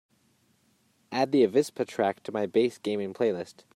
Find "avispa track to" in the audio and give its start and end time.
1.45-2.31